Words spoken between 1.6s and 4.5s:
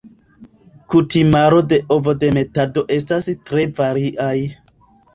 de ovodemetado estas tre variaj.